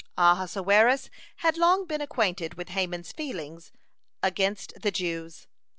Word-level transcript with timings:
(94) 0.17 0.31
Ahasuerus 0.33 1.09
had 1.37 1.57
long 1.59 1.85
been 1.85 2.01
acquainted 2.01 2.55
with 2.55 2.69
Haman's 2.69 3.11
feeling 3.11 3.61
against 4.23 4.73
the 4.81 4.89
Jews. 4.89 5.45